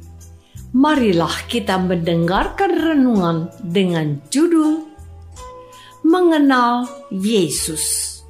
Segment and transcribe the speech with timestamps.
[0.71, 4.87] marilah kita mendengarkan renungan dengan judul
[6.01, 8.20] Mengenal Yesus.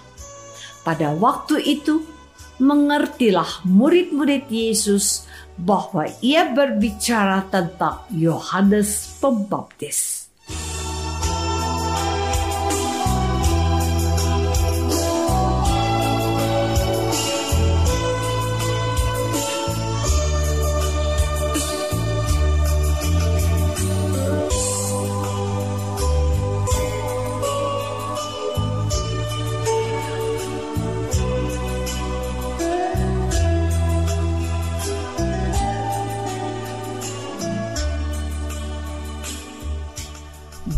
[0.86, 2.19] Pada waktu itu,
[2.59, 5.25] mengertilah murid-murid Yesus
[5.56, 10.19] bahwa ia berbicara tentang Yohanes Pembaptis.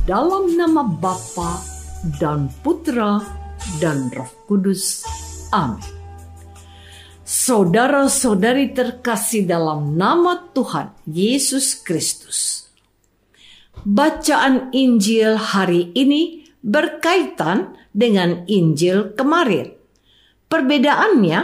[0.06, 1.62] Dalam nama Bapa
[2.18, 3.22] dan Putra
[3.78, 5.06] dan Roh Kudus.
[5.54, 5.86] Amin.
[7.22, 12.68] Saudara-saudari terkasih dalam nama Tuhan Yesus Kristus.
[13.86, 19.72] Bacaan Injil hari ini berkaitan dengan Injil kemarin.
[20.50, 21.40] Perbedaannya,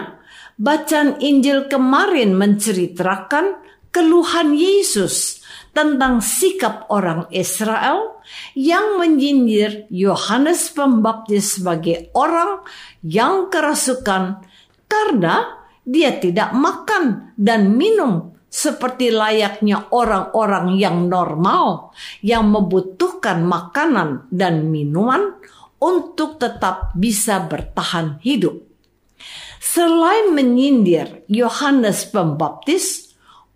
[0.59, 3.63] bacaan Injil kemarin menceritakan
[3.93, 5.36] keluhan Yesus
[5.71, 8.19] tentang sikap orang Israel
[8.57, 12.65] yang menyindir Yohanes Pembaptis sebagai orang
[13.05, 14.41] yang kerasukan
[14.87, 21.91] karena dia tidak makan dan minum seperti layaknya orang-orang yang normal
[22.23, 25.35] yang membutuhkan makanan dan minuman
[25.77, 28.65] untuk tetap bisa bertahan hidup.
[29.61, 33.06] Selain menyindir Yohanes Pembaptis,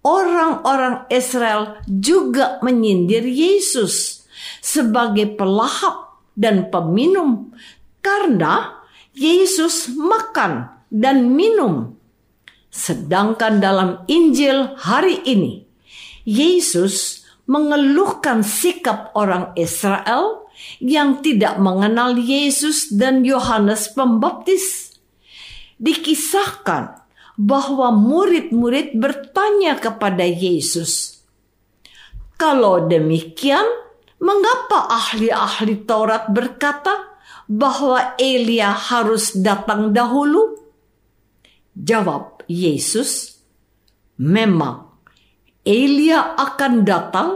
[0.02, 4.26] orang-orang Israel juga menyindir Yesus
[4.62, 7.54] sebagai pelahap dan peminum
[8.02, 8.82] karena
[9.14, 11.98] Yesus makan dan minum.
[12.72, 15.68] Sedangkan dalam Injil hari ini,
[16.24, 20.48] Yesus mengeluhkan sikap orang Israel
[20.80, 24.96] yang tidak mengenal Yesus dan Yohanes Pembaptis.
[25.82, 27.01] Dikisahkan
[27.42, 31.26] bahwa murid-murid bertanya kepada Yesus,
[32.38, 33.66] "Kalau demikian,
[34.22, 37.18] mengapa ahli-ahli Taurat berkata
[37.50, 40.62] bahwa Elia harus datang dahulu?
[41.74, 43.42] Jawab Yesus,
[44.22, 44.92] memang
[45.66, 47.30] Elia akan datang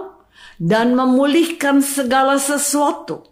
[0.61, 3.25] dan memulihkan segala sesuatu.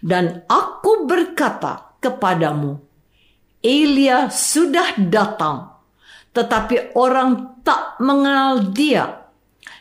[0.00, 2.80] Dan aku berkata kepadamu,
[3.60, 5.75] Elia sudah datang,
[6.36, 9.24] tetapi orang tak mengenal dia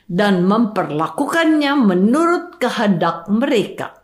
[0.08, 4.00] dan memperlakukannya menurut kehendak mereka.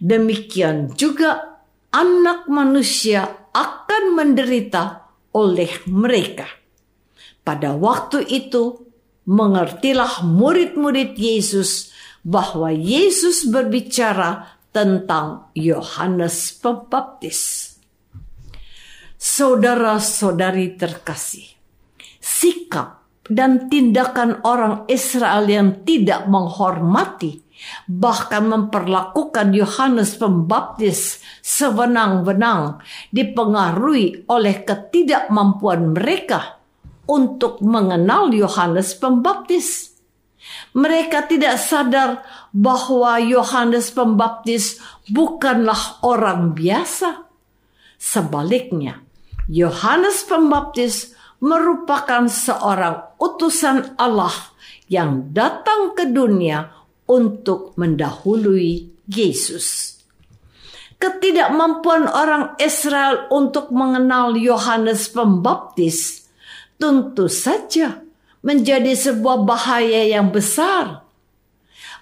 [0.00, 1.60] Demikian juga
[1.92, 6.48] anak manusia akan menderita oleh mereka.
[7.44, 8.80] Pada waktu itu,
[9.26, 17.72] mengertilah murid-murid Yesus bahwa Yesus berbicara tentang Yohanes Pembaptis.
[19.16, 21.55] Saudara-saudari terkasih,
[22.26, 27.46] sikap dan tindakan orang Israel yang tidak menghormati
[27.88, 36.60] bahkan memperlakukan Yohanes Pembaptis sewenang-wenang dipengaruhi oleh ketidakmampuan mereka
[37.08, 39.96] untuk mengenal Yohanes Pembaptis.
[40.76, 42.22] Mereka tidak sadar
[42.52, 44.78] bahwa Yohanes Pembaptis
[45.10, 47.26] bukanlah orang biasa.
[47.96, 49.00] Sebaliknya,
[49.48, 54.34] Yohanes Pembaptis merupakan seorang utusan Allah
[54.90, 56.72] yang datang ke dunia
[57.06, 59.96] untuk mendahului Yesus.
[60.96, 66.26] Ketidakmampuan orang Israel untuk mengenal Yohanes Pembaptis
[66.80, 68.00] tentu saja
[68.40, 71.05] menjadi sebuah bahaya yang besar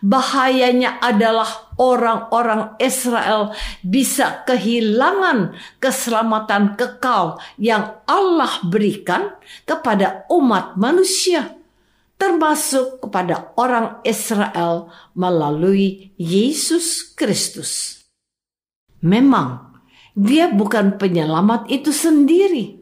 [0.05, 9.33] Bahayanya adalah orang-orang Israel bisa kehilangan keselamatan kekal yang Allah berikan
[9.65, 11.57] kepada umat manusia,
[12.21, 18.05] termasuk kepada orang Israel melalui Yesus Kristus.
[19.01, 19.73] Memang,
[20.13, 22.77] dia bukan penyelamat itu sendiri.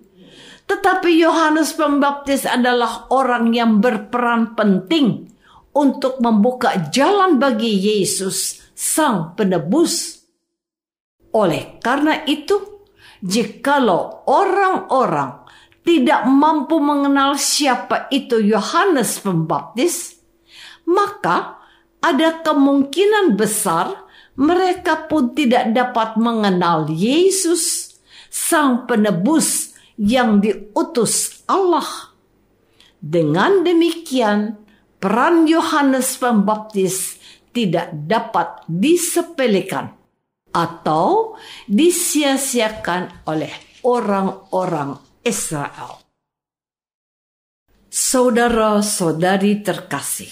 [0.66, 5.31] Tetapi Yohanes Pembaptis adalah orang yang berperan penting
[5.72, 10.24] untuk membuka jalan bagi Yesus, Sang Penebus.
[11.32, 12.84] Oleh karena itu,
[13.24, 15.48] jikalau orang-orang
[15.82, 20.20] tidak mampu mengenal siapa itu Yohanes Pembaptis,
[20.84, 21.58] maka
[22.02, 24.02] ada kemungkinan besar
[24.36, 27.96] mereka pun tidak dapat mengenal Yesus,
[28.32, 32.14] Sang Penebus yang diutus Allah.
[33.02, 34.61] Dengan demikian,
[35.02, 37.18] peran Yohanes Pembaptis
[37.50, 39.90] tidak dapat disepelekan
[40.54, 41.34] atau
[41.66, 43.50] disia-siakan oleh
[43.82, 44.94] orang-orang
[45.26, 45.98] Israel.
[47.92, 50.30] Saudara-saudari terkasih,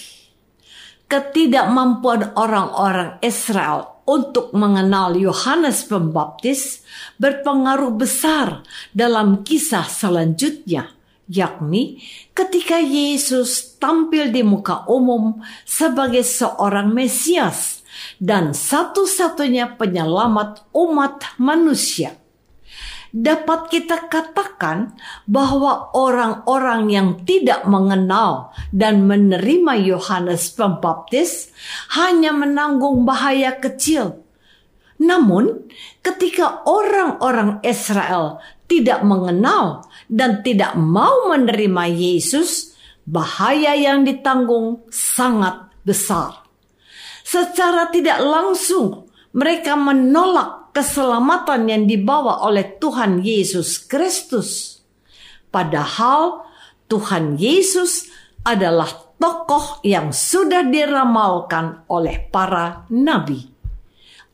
[1.11, 6.81] ketidakmampuan orang-orang Israel untuk mengenal Yohanes Pembaptis
[7.19, 8.63] berpengaruh besar
[8.95, 11.00] dalam kisah selanjutnya
[11.31, 12.03] yakni
[12.35, 17.81] ketika Yesus tampil di muka umum sebagai seorang Mesias
[18.19, 22.19] dan satu-satunya penyelamat umat manusia.
[23.11, 24.95] Dapat kita katakan
[25.27, 31.51] bahwa orang-orang yang tidak mengenal dan menerima Yohanes Pembaptis
[31.91, 34.23] hanya menanggung bahaya kecil.
[35.01, 35.65] Namun,
[36.05, 38.37] ketika orang-orang Israel
[38.69, 46.45] tidak mengenal dan tidak mau menerima Yesus, bahaya yang ditanggung sangat besar.
[47.25, 54.79] Secara tidak langsung, mereka menolak keselamatan yang dibawa oleh Tuhan Yesus Kristus.
[55.49, 56.45] Padahal
[56.87, 58.07] Tuhan Yesus
[58.45, 58.87] adalah
[59.19, 63.60] tokoh yang sudah diramalkan oleh para nabi.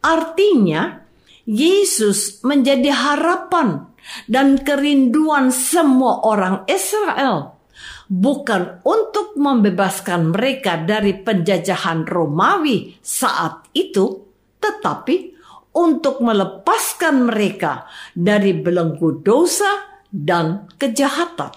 [0.07, 1.03] Artinya,
[1.43, 3.91] Yesus menjadi harapan
[4.31, 7.59] dan kerinduan semua orang Israel,
[8.07, 14.23] bukan untuk membebaskan mereka dari penjajahan Romawi saat itu,
[14.63, 15.35] tetapi
[15.75, 17.83] untuk melepaskan mereka
[18.15, 21.51] dari belenggu dosa dan kejahatan.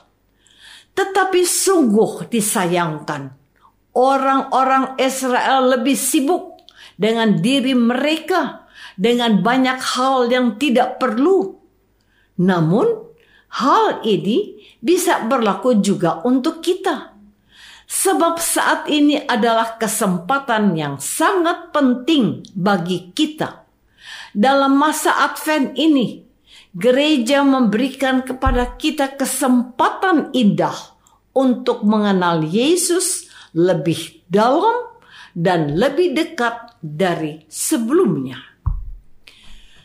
[0.90, 3.30] Tetapi sungguh disayangkan,
[3.94, 6.49] orang-orang Israel lebih sibuk
[7.00, 8.68] dengan diri mereka,
[9.00, 11.60] dengan banyak hal yang tidak perlu
[12.40, 12.88] namun,
[13.60, 17.12] hal ini bisa berlaku juga untuk kita.
[17.84, 23.68] Sebab saat ini adalah kesempatan yang sangat penting bagi kita.
[24.32, 26.24] Dalam masa Advent ini,
[26.72, 30.96] gereja memberikan kepada kita kesempatan indah
[31.36, 34.86] untuk mengenal Yesus lebih dalam
[35.34, 38.40] dan lebih dekat dari sebelumnya.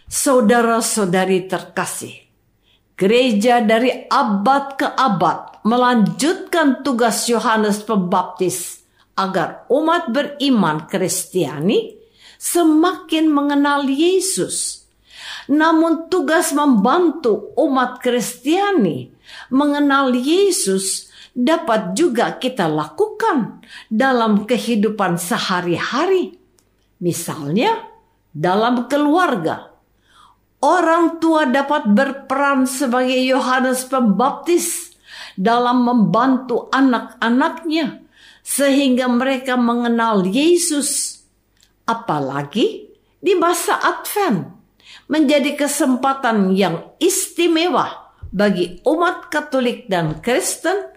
[0.07, 2.15] Saudara-saudari terkasih,
[2.95, 8.87] gereja dari abad ke abad melanjutkan tugas Yohanes Pembaptis
[9.19, 11.99] agar umat beriman Kristiani
[12.39, 14.87] semakin mengenal Yesus.
[15.51, 19.09] Namun tugas membantu umat Kristiani
[19.49, 23.59] mengenal Yesus dapat juga kita lakukan
[23.91, 26.44] dalam kehidupan sehari-hari.
[26.99, 27.91] Misalnya,
[28.31, 29.71] dalam keluarga,
[30.63, 34.95] orang tua dapat berperan sebagai Yohanes Pembaptis
[35.35, 38.03] dalam membantu anak-anaknya
[38.45, 41.21] sehingga mereka mengenal Yesus.
[41.85, 42.89] Apalagi
[43.21, 44.49] di masa Advent
[45.05, 50.91] menjadi kesempatan yang istimewa bagi umat Katolik dan Kristen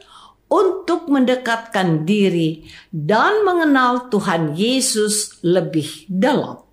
[0.48, 6.64] untuk mendekatkan diri dan mengenal Tuhan Yesus lebih dalam.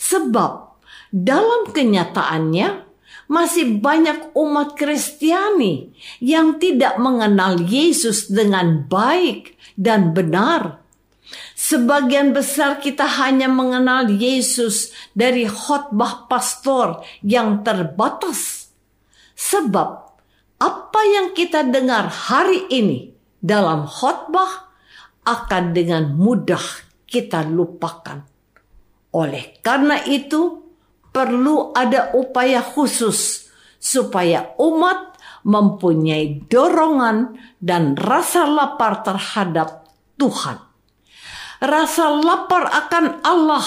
[0.00, 0.80] Sebab
[1.12, 2.84] dalam kenyataannya
[3.28, 10.84] masih banyak umat Kristiani yang tidak mengenal Yesus dengan baik dan benar.
[11.56, 18.68] Sebagian besar kita hanya mengenal Yesus dari khotbah pastor yang terbatas.
[19.32, 20.13] Sebab
[20.58, 24.72] apa yang kita dengar hari ini dalam khotbah
[25.24, 26.62] akan dengan mudah
[27.04, 28.24] kita lupakan.
[29.14, 30.64] Oleh karena itu,
[31.14, 33.46] perlu ada upaya khusus
[33.78, 40.58] supaya umat mempunyai dorongan dan rasa lapar terhadap Tuhan.
[41.62, 43.64] Rasa lapar akan Allah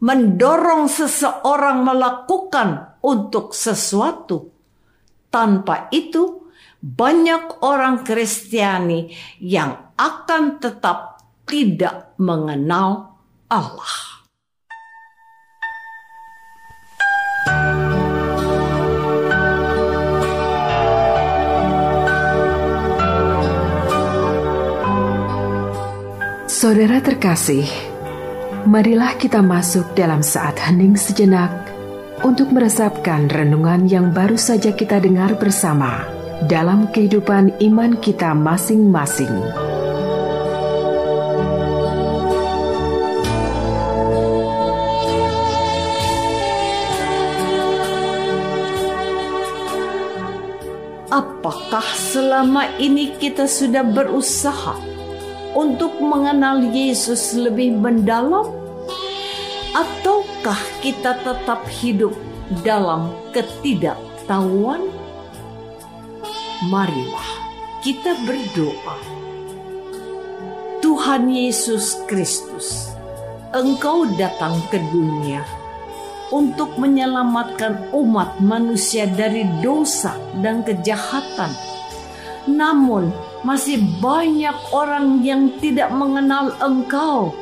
[0.00, 4.55] mendorong seseorang melakukan untuk sesuatu
[5.36, 6.48] tanpa itu,
[6.80, 13.20] banyak orang Kristiani yang akan tetap tidak mengenal
[13.52, 14.16] Allah.
[26.48, 27.68] Saudara terkasih,
[28.64, 31.65] marilah kita masuk dalam saat hening sejenak
[32.24, 36.08] untuk meresapkan renungan yang baru saja kita dengar bersama
[36.48, 39.32] dalam kehidupan iman kita masing-masing.
[51.12, 54.76] Apakah selama ini kita sudah berusaha
[55.56, 58.52] untuk mengenal Yesus lebih mendalam?
[60.46, 62.14] Ataukah kita tetap hidup
[62.62, 64.78] dalam ketidaktahuan?
[66.70, 67.30] Marilah
[67.82, 68.94] kita berdoa.
[70.78, 72.94] Tuhan Yesus Kristus,
[73.50, 75.42] Engkau datang ke dunia
[76.30, 80.14] untuk menyelamatkan umat manusia dari dosa
[80.46, 81.50] dan kejahatan.
[82.46, 83.10] Namun,
[83.42, 87.34] masih banyak orang yang tidak mengenal Engkau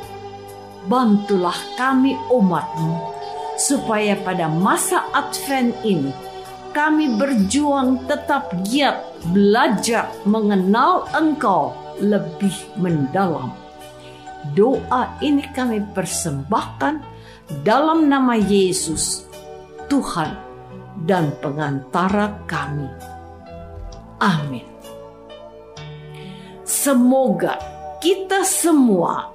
[0.87, 3.13] bantulah kami umatmu,
[3.57, 6.11] supaya pada masa Advent ini
[6.75, 8.99] kami berjuang tetap giat
[9.31, 11.71] belajar mengenal Engkau
[12.03, 13.55] lebih mendalam.
[14.53, 17.01] Doa ini kami persembahkan
[17.65, 19.25] dalam nama Yesus,
[19.87, 20.35] Tuhan
[21.07, 22.91] dan pengantara kami.
[24.21, 24.67] Amin.
[26.65, 27.57] Semoga
[28.03, 29.34] kita semua